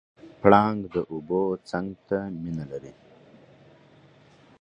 پړانګ 0.41 0.79
د 0.95 0.97
اوبو 1.11 1.41
څنګ 1.69 1.89
ته 2.07 2.17
مینه 2.41 2.65
لري. 2.71 2.93